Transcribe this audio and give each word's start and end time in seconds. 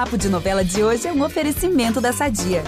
Papo 0.00 0.16
de 0.16 0.30
Novela 0.30 0.64
de 0.64 0.82
hoje 0.82 1.06
é 1.06 1.12
um 1.12 1.22
oferecimento 1.22 2.00
da 2.00 2.10
Sadia. 2.10 2.64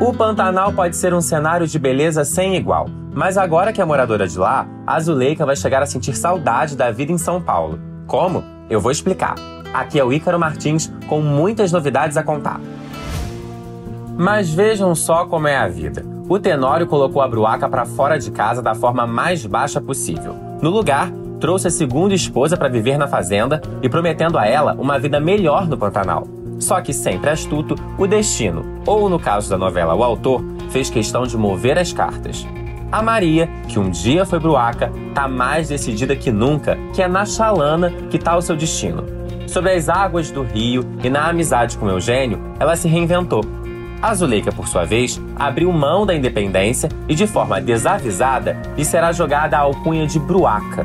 O 0.00 0.14
Pantanal 0.14 0.72
pode 0.72 0.96
ser 0.96 1.12
um 1.12 1.20
cenário 1.20 1.66
de 1.66 1.78
beleza 1.78 2.24
sem 2.24 2.56
igual, 2.56 2.86
mas 3.12 3.36
agora 3.36 3.74
que 3.74 3.82
é 3.82 3.84
moradora 3.84 4.26
de 4.26 4.38
lá, 4.38 4.66
a 4.86 4.98
Zuleika 4.98 5.44
vai 5.44 5.54
chegar 5.54 5.82
a 5.82 5.86
sentir 5.86 6.16
saudade 6.16 6.74
da 6.74 6.90
vida 6.90 7.12
em 7.12 7.18
São 7.18 7.42
Paulo. 7.42 7.78
Como? 8.06 8.42
Eu 8.70 8.80
vou 8.80 8.90
explicar. 8.90 9.34
Aqui 9.74 9.98
é 9.98 10.04
o 10.04 10.10
Ícaro 10.10 10.38
Martins 10.38 10.90
com 11.10 11.20
muitas 11.20 11.72
novidades 11.72 12.16
a 12.16 12.22
contar. 12.22 12.58
Mas 14.16 14.52
vejam 14.52 14.94
só 14.94 15.24
como 15.26 15.48
é 15.48 15.56
a 15.56 15.68
vida. 15.68 16.04
O 16.28 16.38
Tenório 16.38 16.86
colocou 16.86 17.20
a 17.20 17.28
Bruaca 17.28 17.68
para 17.68 17.84
fora 17.84 18.18
de 18.18 18.30
casa 18.30 18.62
da 18.62 18.74
forma 18.74 19.06
mais 19.06 19.44
baixa 19.44 19.80
possível. 19.80 20.34
No 20.60 20.70
lugar, 20.70 21.10
trouxe 21.40 21.68
a 21.68 21.70
segunda 21.70 22.14
esposa 22.14 22.56
para 22.56 22.68
viver 22.68 22.96
na 22.96 23.08
fazenda 23.08 23.60
e 23.82 23.88
prometendo 23.88 24.38
a 24.38 24.46
ela 24.46 24.74
uma 24.78 24.98
vida 24.98 25.18
melhor 25.18 25.66
no 25.66 25.76
Pantanal. 25.76 26.26
Só 26.58 26.80
que 26.80 26.92
sempre 26.92 27.30
astuto, 27.30 27.74
o 27.98 28.06
destino, 28.06 28.64
ou 28.86 29.08
no 29.08 29.18
caso 29.18 29.50
da 29.50 29.58
novela, 29.58 29.94
o 29.94 30.04
autor, 30.04 30.42
fez 30.70 30.88
questão 30.88 31.24
de 31.24 31.36
mover 31.36 31.76
as 31.76 31.92
cartas. 31.92 32.46
A 32.92 33.02
Maria, 33.02 33.48
que 33.68 33.78
um 33.78 33.90
dia 33.90 34.24
foi 34.24 34.38
bruaca, 34.38 34.92
tá 35.14 35.26
mais 35.26 35.68
decidida 35.68 36.14
que 36.14 36.30
nunca 36.30 36.78
que 36.94 37.02
é 37.02 37.08
na 37.08 37.24
Chalana 37.24 37.90
que 38.10 38.18
tá 38.18 38.36
o 38.36 38.42
seu 38.42 38.54
destino. 38.54 39.04
Sobre 39.48 39.72
as 39.72 39.88
águas 39.88 40.30
do 40.30 40.42
rio 40.42 40.84
e 41.02 41.10
na 41.10 41.28
amizade 41.28 41.76
com 41.76 41.88
Eugênio, 41.88 42.38
ela 42.60 42.76
se 42.76 42.86
reinventou. 42.86 43.42
A 44.02 44.14
Zuleika, 44.14 44.50
por 44.50 44.66
sua 44.66 44.84
vez, 44.84 45.22
abriu 45.36 45.70
mão 45.70 46.04
da 46.04 46.12
independência 46.12 46.88
e, 47.08 47.14
de 47.14 47.24
forma 47.24 47.60
desavisada, 47.60 48.60
lhe 48.76 48.84
será 48.84 49.12
jogada 49.12 49.56
a 49.56 49.60
alcunha 49.60 50.08
de 50.08 50.18
bruaca. 50.18 50.84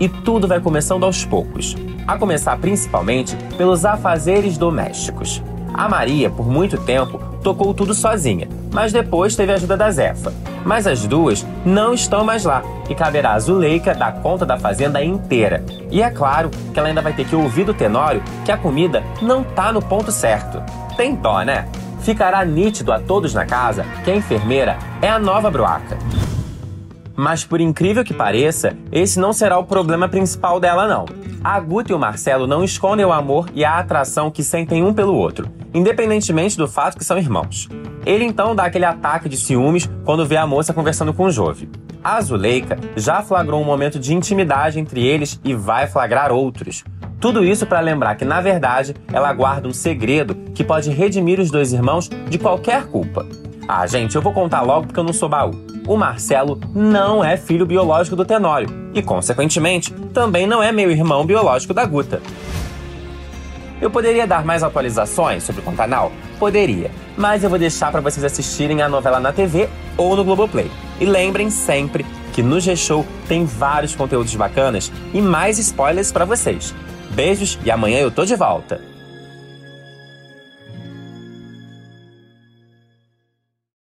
E 0.00 0.08
tudo 0.08 0.48
vai 0.48 0.60
começando 0.60 1.04
aos 1.04 1.24
poucos 1.24 1.76
a 2.04 2.16
começar 2.16 2.56
principalmente 2.58 3.36
pelos 3.56 3.84
afazeres 3.84 4.58
domésticos. 4.58 5.42
A 5.74 5.88
Maria, 5.88 6.30
por 6.30 6.48
muito 6.48 6.78
tempo, 6.78 7.20
tocou 7.44 7.72
tudo 7.74 7.94
sozinha, 7.94 8.48
mas 8.72 8.92
depois 8.92 9.36
teve 9.36 9.52
a 9.52 9.54
ajuda 9.56 9.76
da 9.76 9.90
Zefa. 9.90 10.32
Mas 10.64 10.86
as 10.86 11.06
duas 11.06 11.46
não 11.64 11.94
estão 11.94 12.24
mais 12.24 12.44
lá 12.44 12.62
e 12.88 12.94
caberá 12.94 13.34
a 13.34 13.38
Zuleika 13.38 13.94
dar 13.94 14.20
conta 14.20 14.44
da 14.44 14.58
fazenda 14.58 15.04
inteira. 15.04 15.62
E 15.90 16.02
é 16.02 16.10
claro 16.10 16.50
que 16.72 16.78
ela 16.78 16.88
ainda 16.88 17.02
vai 17.02 17.12
ter 17.12 17.26
que 17.26 17.36
ouvir 17.36 17.64
do 17.64 17.74
Tenório 17.74 18.22
que 18.44 18.50
a 18.50 18.56
comida 18.56 19.02
não 19.22 19.44
tá 19.44 19.70
no 19.70 19.80
ponto 19.80 20.10
certo. 20.10 20.60
Tem 20.96 21.14
dó, 21.14 21.42
né? 21.42 21.68
Ficará 22.00 22.44
nítido 22.44 22.92
a 22.92 22.98
todos 22.98 23.34
na 23.34 23.44
casa 23.44 23.84
que 24.04 24.10
a 24.10 24.16
enfermeira 24.16 24.78
é 25.02 25.08
a 25.08 25.18
nova 25.18 25.50
broaca. 25.50 25.98
Mas 27.14 27.44
por 27.44 27.60
incrível 27.60 28.04
que 28.04 28.14
pareça, 28.14 28.76
esse 28.92 29.18
não 29.18 29.32
será 29.32 29.58
o 29.58 29.64
problema 29.64 30.08
principal 30.08 30.60
dela 30.60 30.86
não. 30.86 31.04
A 31.42 31.58
Guta 31.58 31.92
e 31.92 31.94
o 31.94 31.98
Marcelo 31.98 32.46
não 32.46 32.62
escondem 32.62 33.04
o 33.04 33.12
amor 33.12 33.48
e 33.54 33.64
a 33.64 33.78
atração 33.78 34.30
que 34.30 34.42
sentem 34.42 34.84
um 34.84 34.94
pelo 34.94 35.14
outro, 35.14 35.50
independentemente 35.74 36.56
do 36.56 36.68
fato 36.68 36.96
que 36.96 37.04
são 37.04 37.18
irmãos. 37.18 37.68
Ele 38.06 38.24
então 38.24 38.54
dá 38.54 38.64
aquele 38.64 38.84
ataque 38.84 39.28
de 39.28 39.36
ciúmes 39.36 39.90
quando 40.04 40.26
vê 40.26 40.36
a 40.36 40.46
moça 40.46 40.72
conversando 40.72 41.12
com 41.12 41.24
o 41.24 41.30
Jove. 41.30 41.68
A 42.02 42.20
Zuleika 42.20 42.78
já 42.96 43.20
flagrou 43.22 43.60
um 43.60 43.64
momento 43.64 43.98
de 43.98 44.14
intimidade 44.14 44.78
entre 44.78 45.04
eles 45.04 45.40
e 45.44 45.54
vai 45.54 45.86
flagrar 45.86 46.30
outros. 46.30 46.84
Tudo 47.20 47.44
isso 47.44 47.66
para 47.66 47.80
lembrar 47.80 48.14
que, 48.14 48.24
na 48.24 48.40
verdade, 48.40 48.94
ela 49.12 49.32
guarda 49.32 49.66
um 49.66 49.72
segredo 49.72 50.36
que 50.54 50.62
pode 50.62 50.90
redimir 50.90 51.40
os 51.40 51.50
dois 51.50 51.72
irmãos 51.72 52.08
de 52.28 52.38
qualquer 52.38 52.86
culpa. 52.86 53.26
Ah, 53.66 53.86
gente, 53.86 54.14
eu 54.14 54.22
vou 54.22 54.32
contar 54.32 54.62
logo 54.62 54.86
porque 54.86 55.00
eu 55.00 55.04
não 55.04 55.12
sou 55.12 55.28
baú. 55.28 55.50
O 55.86 55.96
Marcelo 55.96 56.60
não 56.72 57.24
é 57.24 57.36
filho 57.36 57.66
biológico 57.66 58.14
do 58.14 58.24
Tenório 58.24 58.68
e, 58.94 59.02
consequentemente, 59.02 59.92
também 60.14 60.46
não 60.46 60.62
é 60.62 60.70
meu 60.70 60.90
irmão 60.90 61.26
biológico 61.26 61.74
da 61.74 61.84
Guta. 61.84 62.22
Eu 63.80 63.90
poderia 63.90 64.26
dar 64.26 64.44
mais 64.44 64.62
atualizações 64.62 65.42
sobre 65.42 65.60
o 65.60 65.64
Pantanal? 65.64 66.12
Poderia, 66.38 66.90
mas 67.16 67.42
eu 67.42 67.50
vou 67.50 67.58
deixar 67.58 67.90
para 67.90 68.00
vocês 68.00 68.24
assistirem 68.24 68.80
a 68.80 68.88
novela 68.88 69.18
na 69.18 69.32
TV 69.32 69.68
ou 69.96 70.14
no 70.14 70.24
Globoplay. 70.24 70.70
E 71.00 71.04
lembrem 71.04 71.50
sempre 71.50 72.06
que 72.32 72.42
no 72.42 72.60
G-Show 72.60 73.04
tem 73.26 73.44
vários 73.44 73.94
conteúdos 73.94 74.34
bacanas 74.36 74.92
e 75.12 75.20
mais 75.20 75.58
spoilers 75.58 76.12
para 76.12 76.24
vocês. 76.24 76.74
Beijos 77.10 77.58
e 77.64 77.70
amanhã 77.70 77.98
eu 77.98 78.10
tô 78.10 78.24
de 78.24 78.36
volta. 78.36 78.80